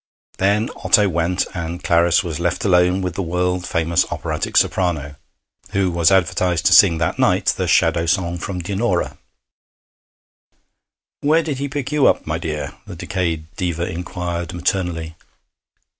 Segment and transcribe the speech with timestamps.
[0.39, 5.13] Then Otto went, and Clarice was left alone with the world famous operatic soprano,
[5.73, 9.19] who was advertised to sing that night the Shadow Song from 'Dinorah.'
[11.19, 15.15] 'Where did he pick you up, my dear?' the decayed diva inquired maternally.